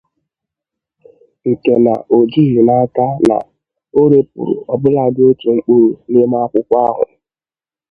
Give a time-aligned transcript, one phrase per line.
[1.49, 3.37] nke na o jighị n'aka na
[3.99, 7.05] o repụrụ ọbụladị otu mkpụrụ n'ime akwụkwọ ahụ